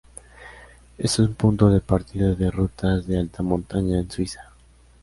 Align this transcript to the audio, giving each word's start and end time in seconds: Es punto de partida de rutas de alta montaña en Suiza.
Es 0.97 1.21
punto 1.37 1.69
de 1.69 1.79
partida 1.79 2.33
de 2.33 2.49
rutas 2.49 3.05
de 3.05 3.19
alta 3.19 3.43
montaña 3.43 3.99
en 3.99 4.09
Suiza. 4.09 4.51